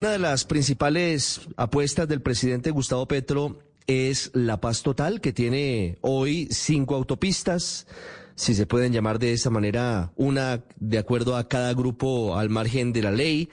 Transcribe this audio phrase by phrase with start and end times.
[0.00, 3.58] Una de las principales apuestas del presidente Gustavo Petro
[3.88, 7.88] es la paz total, que tiene hoy cinco autopistas,
[8.36, 12.92] si se pueden llamar de esa manera, una de acuerdo a cada grupo al margen
[12.92, 13.48] de la ley.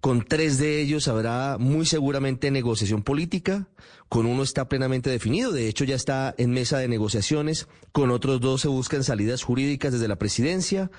[0.00, 3.68] Con tres de ellos habrá muy seguramente negociación política,
[4.08, 8.40] con uno está plenamente definido, de hecho ya está en mesa de negociaciones, con otros
[8.40, 10.90] dos se buscan salidas jurídicas desde la presidencia,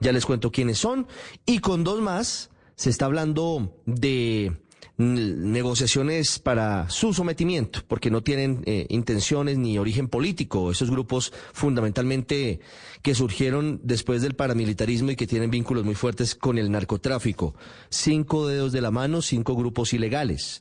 [0.00, 1.06] ya les cuento quiénes son,
[1.46, 4.52] y con dos más se está hablando de
[4.98, 10.70] negociaciones para su sometimiento, porque no tienen eh, intenciones ni origen político.
[10.70, 12.60] Esos grupos fundamentalmente
[13.02, 17.56] que surgieron después del paramilitarismo y que tienen vínculos muy fuertes con el narcotráfico.
[17.90, 20.60] Cinco dedos de la mano, cinco grupos ilegales.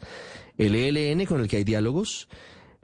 [0.57, 2.29] El ELN con el que hay diálogos.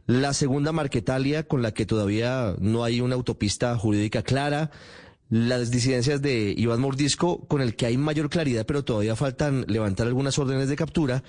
[0.06, 4.70] La segunda Marquetalia con la que todavía no hay una autopista jurídica clara
[5.30, 10.08] las disidencias de Iván Mordisco, con el que hay mayor claridad, pero todavía faltan levantar
[10.08, 11.24] algunas órdenes de captura,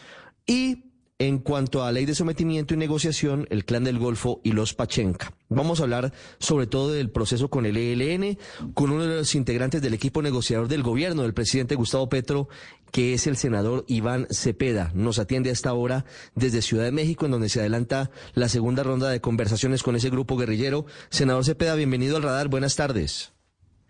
[0.46, 0.84] y
[1.18, 5.32] en cuanto a ley de sometimiento y negociación, el clan del Golfo y los Pachenca.
[5.48, 8.36] Vamos a hablar sobre todo del proceso con el ELN,
[8.74, 12.48] con uno de los integrantes del equipo negociador del gobierno del presidente Gustavo Petro,
[12.90, 14.90] que es el senador Iván Cepeda.
[14.94, 18.82] Nos atiende a esta hora desde Ciudad de México, en donde se adelanta la segunda
[18.82, 20.86] ronda de conversaciones con ese grupo guerrillero.
[21.10, 22.48] Senador Cepeda, bienvenido al radar.
[22.48, 23.33] Buenas tardes.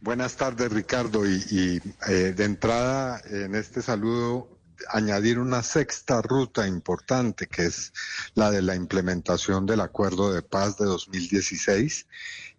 [0.05, 1.27] Buenas tardes, Ricardo.
[1.27, 4.51] Y, eh, de entrada, en este saludo,
[4.91, 7.91] añadir una sexta ruta importante, que es
[8.35, 12.07] la de la implementación del Acuerdo de Paz de 2016.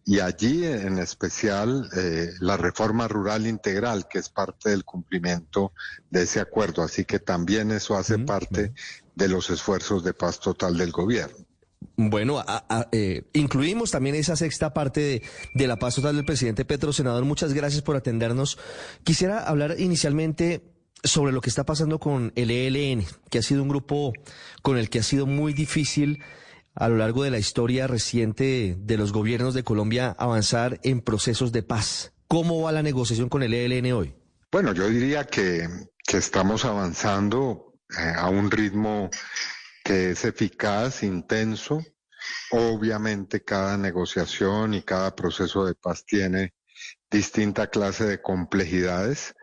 [0.05, 5.71] Y allí, en especial, eh, la reforma rural integral, que es parte del cumplimiento
[6.09, 6.81] de ese acuerdo.
[6.81, 8.73] Así que también eso hace parte
[9.13, 11.45] de los esfuerzos de paz total del gobierno.
[11.97, 12.43] Bueno,
[12.91, 15.21] eh, incluimos también esa sexta parte
[15.53, 16.91] de, la paz total del presidente Petro.
[16.91, 18.57] Senador, muchas gracias por atendernos.
[19.03, 20.61] Quisiera hablar inicialmente
[21.03, 24.13] sobre lo que está pasando con el ELN, que ha sido un grupo
[24.61, 26.21] con el que ha sido muy difícil
[26.73, 31.51] a lo largo de la historia reciente de los gobiernos de Colombia avanzar en procesos
[31.51, 32.11] de paz.
[32.28, 34.16] ¿Cómo va la negociación con el ELN hoy?
[34.51, 35.67] Bueno, yo diría que,
[36.13, 39.09] estamos avanzando eh, a un ritmo
[39.85, 41.81] que es eficaz, intenso.
[42.50, 46.56] Obviamente cada negociación y cada proceso de paz tiene
[47.09, 49.35] distinta clase de complejidades.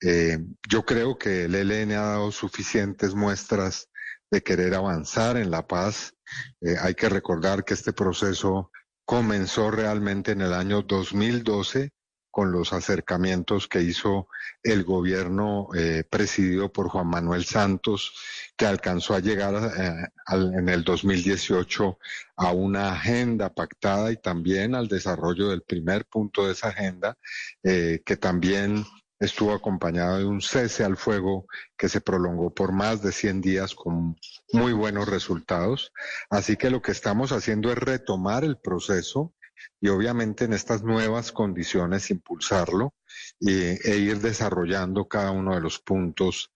[0.00, 3.90] Eh, yo creo que el ELN ha dado suficientes muestras
[4.30, 6.14] de querer avanzar en la paz.
[6.62, 8.70] Eh, hay que recordar que este proceso
[9.04, 11.90] comenzó realmente en el año 2012
[12.30, 14.28] con los acercamientos que hizo
[14.62, 18.12] el gobierno eh, presidido por Juan Manuel Santos,
[18.56, 21.98] que alcanzó a llegar eh, en el 2018
[22.36, 27.16] a una agenda pactada y también al desarrollo del primer punto de esa agenda,
[27.62, 28.84] eh, que también
[29.18, 33.74] estuvo acompañado de un cese al fuego que se prolongó por más de 100 días
[33.74, 34.16] con
[34.52, 35.92] muy buenos resultados.
[36.30, 39.34] Así que lo que estamos haciendo es retomar el proceso
[39.80, 42.94] y obviamente en estas nuevas condiciones impulsarlo
[43.40, 46.50] e ir desarrollando cada uno de los puntos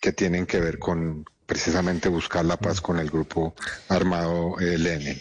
[0.00, 3.54] que tienen que ver con precisamente buscar la paz con el grupo
[3.88, 5.20] armado ELN.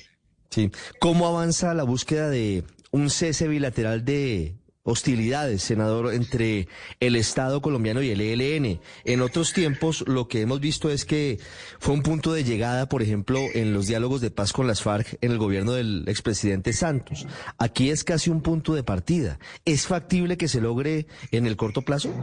[0.49, 0.71] Sí.
[0.99, 6.67] ¿Cómo avanza la búsqueda de un cese bilateral de hostilidades, senador, entre
[6.99, 8.79] el Estado colombiano y el ELN.
[9.05, 11.39] En otros tiempos lo que hemos visto es que
[11.79, 15.17] fue un punto de llegada, por ejemplo, en los diálogos de paz con las FARC
[15.21, 17.25] en el gobierno del expresidente Santos.
[17.57, 19.39] Aquí es casi un punto de partida.
[19.65, 22.13] ¿Es factible que se logre en el corto plazo?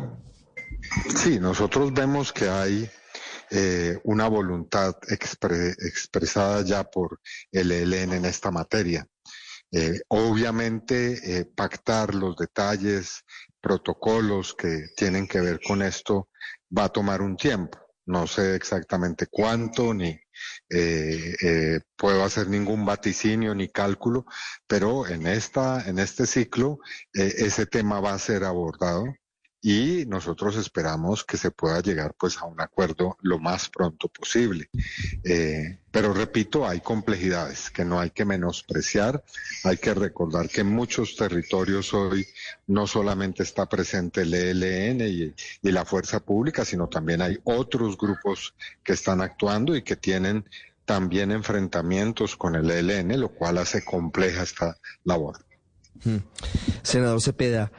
[1.16, 2.88] Sí, nosotros vemos que hay
[3.50, 7.20] eh, una voluntad expresada ya por
[7.50, 9.06] el ELN en esta materia.
[9.72, 13.24] Eh, obviamente, eh, pactar los detalles,
[13.60, 16.28] protocolos que tienen que ver con esto
[16.76, 17.78] va a tomar un tiempo.
[18.06, 20.18] No sé exactamente cuánto, ni
[20.70, 24.24] eh, puedo hacer ningún vaticinio ni cálculo,
[24.66, 26.78] pero en esta, en este ciclo,
[27.12, 29.04] ese tema va a ser abordado
[29.62, 34.70] y nosotros esperamos que se pueda llegar pues a un acuerdo lo más pronto posible.
[35.24, 39.22] Eh, pero repito, hay complejidades que no hay que menospreciar,
[39.64, 42.26] hay que recordar que en muchos territorios hoy
[42.68, 47.98] no solamente está presente el ELN y, y la fuerza pública, sino también hay otros
[47.98, 50.44] grupos que están actuando y que tienen
[50.86, 55.44] también enfrentamientos con el ELN, lo cual hace compleja esta labor.
[56.02, 56.18] Hmm.
[56.82, 57.70] Senador Cepeda,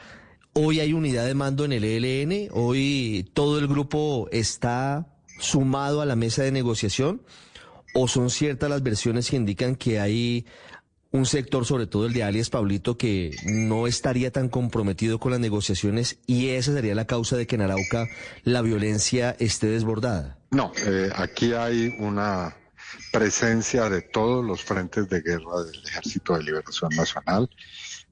[0.54, 5.08] Hoy hay unidad de mando en el ELN, hoy todo el grupo está
[5.40, 7.22] sumado a la mesa de negociación
[7.94, 10.46] o son ciertas las versiones que indican que hay
[11.12, 15.40] un sector, sobre todo el de alias Pablito, que no estaría tan comprometido con las
[15.40, 18.08] negociaciones y esa sería la causa de que en Arauca
[18.44, 20.38] la violencia esté desbordada.
[20.52, 22.58] No, eh, aquí hay una
[23.14, 27.50] presencia de todos los frentes de guerra del Ejército de Liberación Nacional.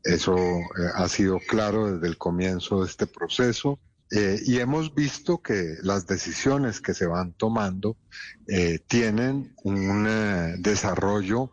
[0.04, 0.64] Eso eh,
[0.96, 3.80] ha sido claro desde el comienzo de este proceso.
[4.12, 7.96] Eh, y hemos visto que las decisiones que se van tomando
[8.48, 10.08] eh, tienen un
[10.62, 11.52] desarrollo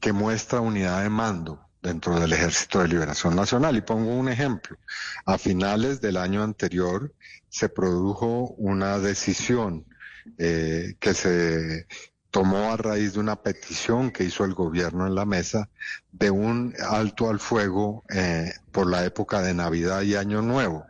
[0.00, 3.76] que muestra unidad de mando dentro del Ejército de Liberación Nacional.
[3.76, 4.76] Y pongo un ejemplo.
[5.24, 7.12] A finales del año anterior
[7.48, 9.84] se produjo una decisión
[10.36, 11.86] que se
[12.36, 15.70] tomó a raíz de una petición que hizo el gobierno en la mesa
[16.12, 20.84] de un alto al fuego eh, por la época de Navidad y Año Nuevo.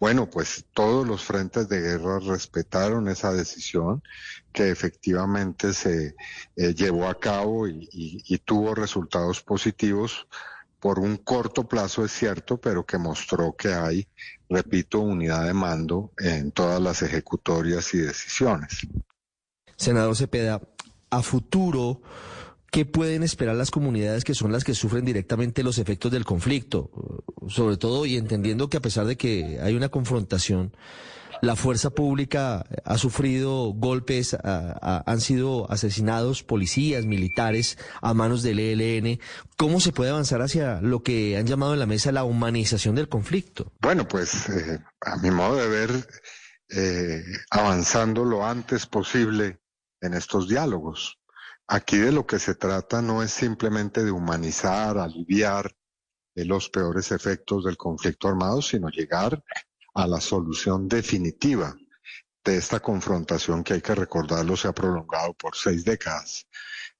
[0.00, 4.02] Bueno, pues todos los frentes de guerra respetaron esa decisión
[4.50, 6.16] que efectivamente se
[6.56, 10.26] eh, llevó a cabo y tuvo resultados positivos
[10.80, 14.08] por un corto plazo, es cierto, pero que mostró que hay,
[14.48, 18.88] repito, unidad de mando en todas las ejecutorias y decisiones.
[19.76, 20.60] Senador Cepeda,
[21.10, 22.02] a futuro,
[22.70, 26.90] ¿qué pueden esperar las comunidades que son las que sufren directamente los efectos del conflicto?
[27.48, 30.72] Sobre todo y entendiendo que a pesar de que hay una confrontación,
[31.40, 39.20] la fuerza pública ha sufrido golpes, han sido asesinados policías, militares a manos del ELN.
[39.56, 43.08] ¿Cómo se puede avanzar hacia lo que han llamado en la mesa la humanización del
[43.08, 43.72] conflicto?
[43.80, 46.08] Bueno, pues eh, a mi modo de ver,
[46.70, 49.58] eh, avanzando lo antes posible
[50.00, 51.18] en estos diálogos.
[51.66, 55.70] Aquí de lo que se trata no es simplemente de humanizar, aliviar
[56.34, 59.42] los peores efectos del conflicto armado, sino llegar
[59.94, 61.74] a la solución definitiva
[62.44, 66.46] de esta confrontación que hay que recordarlo se ha prolongado por seis décadas.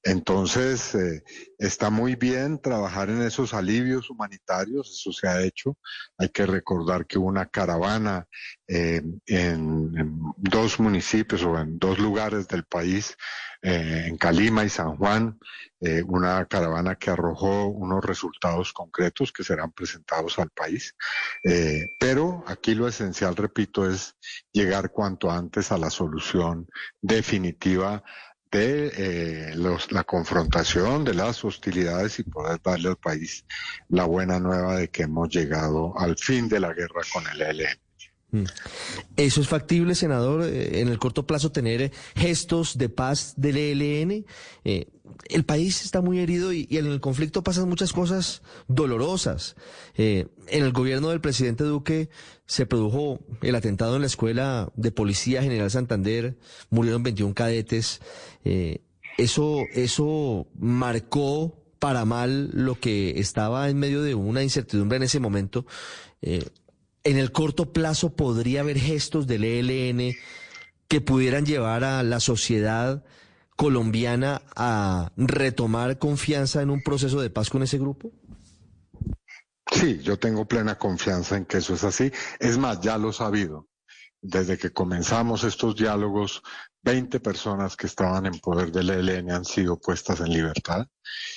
[0.08, 1.22] Entonces, eh,
[1.58, 5.76] está muy bien trabajar en esos alivios humanitarios, eso se ha hecho.
[6.16, 8.26] Hay que recordar que hubo una caravana
[8.66, 13.19] eh, en, dos municipios o en dos lugares del país,
[13.60, 15.38] eh, en Calima y San Juan,
[16.06, 20.96] una caravana que arrojó unos resultados concretos que serán presentados al país.
[22.00, 24.16] pero aquí lo esencial, repito, es
[24.52, 26.66] llegar cuanto antes a la solución
[27.00, 28.02] definitiva
[28.50, 33.44] de eh, los, la confrontación, de las hostilidades y poder darle al país
[33.88, 37.88] la buena nueva de que hemos llegado al fin de la guerra con el ELN.
[38.30, 38.44] Mm.
[39.16, 44.26] ¿Eso es factible, senador, eh, en el corto plazo tener gestos de paz del ELN?
[44.64, 44.88] Eh,
[45.30, 49.56] el país está muy herido y, en el conflicto pasan muchas cosas dolorosas.
[49.96, 52.10] Eh, en el gobierno del presidente Duque
[52.44, 56.36] se produjo el atentado en la escuela de policía General Santander,
[56.70, 58.00] murieron 21 cadetes.
[59.16, 65.20] eso, eso marcó para mal lo que estaba en medio de una incertidumbre en ese
[65.20, 65.64] momento
[67.08, 70.14] en el corto plazo podría haber gestos del ELN
[70.88, 73.02] que pudieran llevar a la sociedad
[73.56, 78.12] colombiana a retomar confianza en un proceso de paz con ese grupo?
[79.72, 82.12] Sí, yo tengo plena confianza en que eso es así.
[82.38, 83.69] Es más, ya lo he sabido.
[84.20, 86.43] Desde que comenzamos estos diálogos,
[86.82, 90.87] 20 personas que estaban en poder del ELN han sido puestas en libertad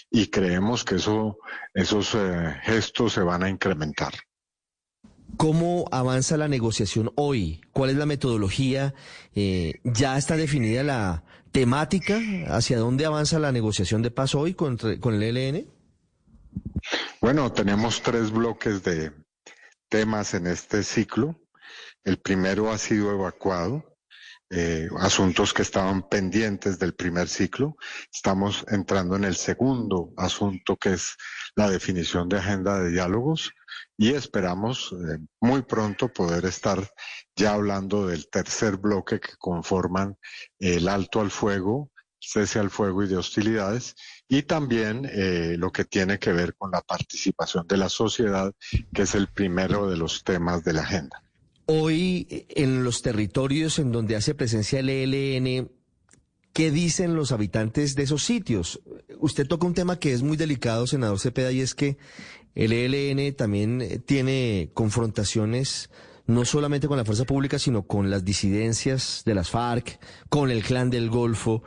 [0.09, 1.37] y creemos que eso,
[1.73, 4.13] esos eh, gestos se van a incrementar.
[5.41, 7.61] ¿Cómo avanza la negociación hoy?
[7.73, 8.93] ¿Cuál es la metodología?
[9.33, 12.19] Eh, ¿Ya está definida la temática?
[12.45, 15.65] ¿Hacia dónde avanza la negociación de paz hoy con, con el ELN?
[17.21, 19.13] Bueno, tenemos tres bloques de
[19.89, 21.35] temas en este ciclo.
[22.03, 23.90] El primero ha sido evacuado,
[24.53, 27.77] eh, asuntos que estaban pendientes del primer ciclo.
[28.13, 31.15] Estamos entrando en el segundo asunto, que es
[31.55, 33.51] la definición de agenda de diálogos
[33.97, 36.85] y esperamos eh, muy pronto poder estar
[37.33, 40.17] ya hablando del tercer bloque que conforman
[40.59, 41.89] el alto al fuego,
[42.19, 43.95] cese al fuego y de hostilidades,
[44.27, 48.53] y también eh, lo que tiene que ver con la participación de la sociedad,
[48.93, 51.23] que es el primero de los temas de la agenda.
[51.73, 55.71] Hoy, en los territorios en donde hace presencia el ELN,
[56.51, 58.81] ¿qué dicen los habitantes de esos sitios?
[59.19, 61.97] Usted toca un tema que es muy delicado, senador Cepeda, y es que
[62.55, 65.89] el ELN también eh, tiene confrontaciones
[66.25, 69.97] no solamente con la fuerza pública, sino con las disidencias de las FARC,
[70.27, 71.63] con el clan del Golfo,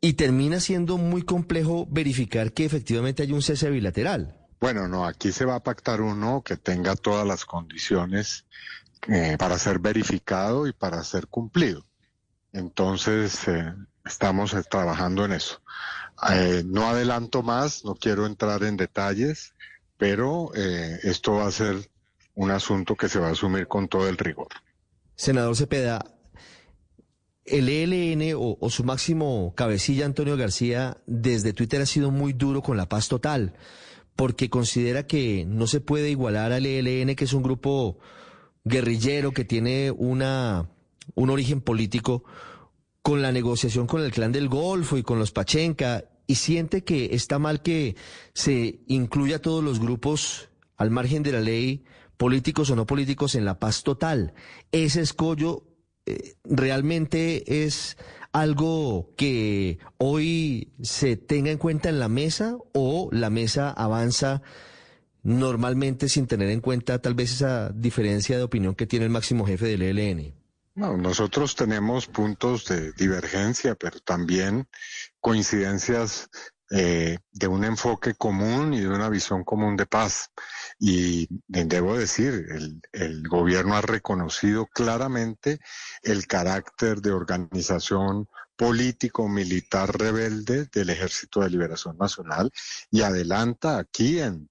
[0.00, 4.34] y termina siendo muy complejo verificar que efectivamente hay un cese bilateral.
[4.62, 8.46] Bueno, no, aquí se va a pactar uno que tenga todas las condiciones
[9.08, 11.84] eh, para ser verificado y para ser cumplido.
[12.52, 15.60] Entonces, eh, estamos trabajando en eso.
[16.30, 19.54] Eh, no adelanto más, no quiero entrar en detalles,
[19.96, 21.90] pero eh, esto va a ser
[22.34, 24.48] un asunto que se va a asumir con todo el rigor.
[25.16, 26.04] Senador Cepeda,
[27.44, 32.62] el ELN o, o, su máximo cabecilla, Antonio García, desde Twitter ha sido muy duro
[32.62, 33.54] con la paz total,
[34.14, 37.98] porque considera que no se puede igualar al ELN, que es un grupo
[38.64, 40.70] guerrillero que tiene una,
[41.14, 42.24] un origen político,
[43.02, 47.14] con la negociación con el clan del Golfo y con los Pachenca, y siente que
[47.14, 47.96] está mal que
[48.32, 51.84] se incluya a todos los grupos al margen de la ley,
[52.16, 54.34] políticos o no políticos, en la paz total.
[54.70, 55.64] Ese escollo
[56.06, 57.96] eh, realmente es
[58.32, 64.42] algo que hoy se tenga en cuenta en la mesa o la mesa avanza
[65.22, 69.46] normalmente sin tener en cuenta tal vez esa diferencia de opinión que tiene el máximo
[69.46, 70.34] jefe del ELN?
[70.74, 74.66] No, nosotros tenemos puntos de divergencia, pero también
[75.20, 76.30] coincidencias
[76.70, 80.30] eh, de un enfoque común y de una visión común de paz.
[80.78, 85.60] Y debo decir, el, el gobierno ha reconocido claramente
[86.02, 88.26] el carácter de organización
[88.56, 92.50] político militar rebelde del Ejército de Liberación Nacional
[92.90, 94.48] y adelanta aquí en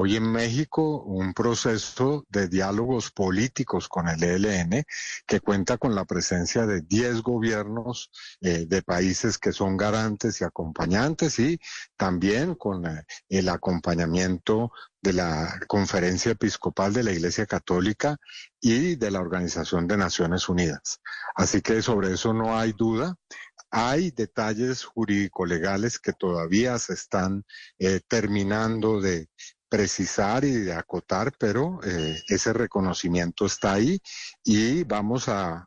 [0.00, 4.84] hoy en México un proceso de diálogos políticos con el ELN
[5.26, 8.08] que cuenta con la presencia de 10 gobiernos
[8.40, 11.58] eh, de países que son garantes y acompañantes y
[11.96, 14.70] también con eh, el acompañamiento
[15.02, 18.18] de la Conferencia Episcopal de la Iglesia Católica
[18.60, 21.00] y de la Organización de Naciones Unidas.
[21.34, 23.16] Así que sobre eso no hay duda.
[23.70, 27.44] Hay detalles jurídico-legales que todavía se están
[27.78, 29.28] eh, terminando de,
[29.68, 34.00] precisar y de acotar, pero eh, ese reconocimiento está ahí
[34.44, 35.66] y vamos a,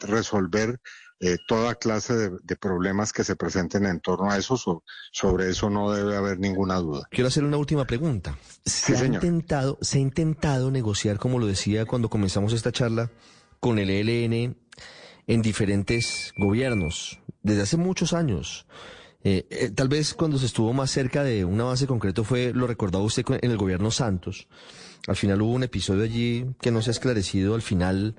[0.00, 0.80] resolver
[1.20, 4.82] eh, toda clase de, problemas que se presenten en torno a eso.
[5.12, 7.06] sobre eso no debe haber ninguna duda.
[7.10, 8.36] Quiero hacer una última pregunta.
[8.64, 13.10] ¿Se, ha intentado, ¿Se ha intentado negociar, como lo decía cuando comenzamos esta charla,
[13.60, 14.56] con el ELN
[15.26, 18.66] en diferentes gobiernos desde hace muchos años?
[19.26, 22.66] Eh, eh, tal vez cuando se estuvo más cerca de un avance concreto fue, lo
[22.66, 24.46] recordaba usted en el gobierno Santos.
[25.06, 28.16] Al final hubo un episodio allí que no se ha esclarecido al final,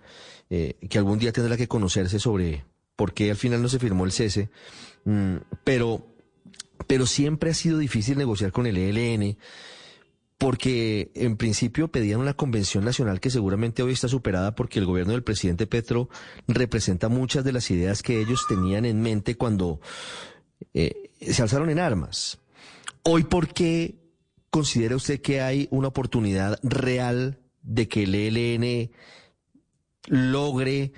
[0.49, 4.05] eh, que algún día tendrá que conocerse sobre por qué al final no se firmó
[4.05, 4.49] el cese.
[5.05, 6.07] Mm, pero,
[6.87, 9.37] pero siempre ha sido difícil negociar con el ELN
[10.37, 15.13] porque en principio pedían una convención nacional que seguramente hoy está superada porque el gobierno
[15.13, 16.09] del presidente Petro
[16.47, 19.79] representa muchas de las ideas que ellos tenían en mente cuando
[20.73, 22.39] eh, se alzaron en armas.
[23.03, 23.95] Hoy, ¿por qué
[24.49, 28.91] considera usted que hay una oportunidad real de que el ELN
[30.07, 30.93] logre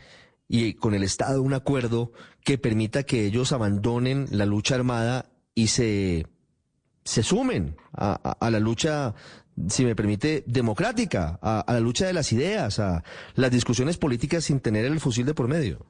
[0.47, 2.11] y con el Estado un acuerdo
[2.43, 6.27] que permita que ellos abandonen la lucha armada y se,
[7.03, 9.15] se sumen a, la lucha,
[9.67, 13.03] si me permite, democrática, a, a la lucha de las ideas, a
[13.35, 15.85] las discusiones políticas sin tener el fusil de por medio?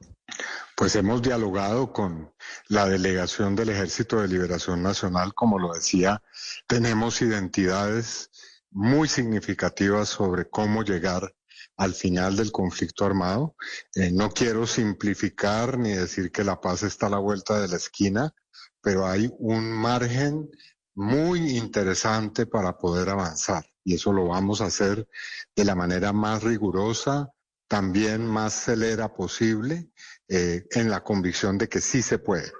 [0.78, 2.32] Pues hemos dialogado con
[2.68, 6.22] la delegación del Ejército de Liberación Nacional, como lo decía,
[6.68, 8.30] tenemos identidades
[8.70, 11.34] muy significativas sobre cómo llegar
[11.78, 13.56] al final del conflicto armado.
[13.96, 17.78] Eh, no quiero simplificar ni decir que la paz está a la vuelta de la
[17.78, 18.36] esquina,
[18.80, 20.48] pero hay un margen
[20.94, 25.08] muy interesante para poder avanzar y eso lo vamos a hacer
[25.56, 27.32] de la manera más rigurosa,
[27.68, 29.90] también más celera posible,
[30.30, 32.52] eh, en la convicción de que sí se puede.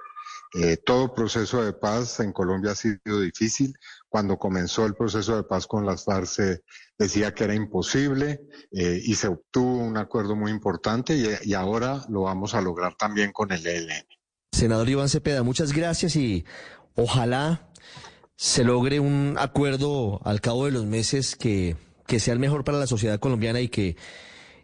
[0.54, 3.74] Eh, todo proceso de paz en Colombia ha sido difícil.
[4.08, 6.62] Cuando comenzó el proceso de paz con las FARC se
[6.96, 8.40] decía que era imposible
[8.72, 13.32] eh, y se obtuvo un acuerdo muy importante y, ahora lo vamos a lograr también
[13.32, 14.06] con el ELN.
[14.52, 16.46] Senador Iván Cepeda, muchas gracias y
[16.94, 17.68] ojalá
[18.36, 22.78] se logre un acuerdo al cabo de los meses que, que sea el mejor para
[22.78, 23.96] la sociedad colombiana y que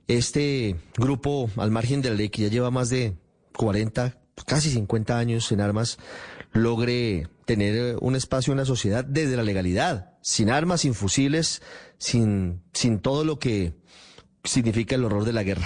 [0.08, 3.16] este grupo al margen de la ley que ya lleva más de
[3.56, 5.98] 40, casi 50 años en armas,
[6.52, 11.62] logre tener un espacio en la sociedad desde la legalidad, sin armas, sin fusiles,
[11.98, 13.74] sin, sin todo lo que
[14.44, 15.62] significa el horror de la guerra.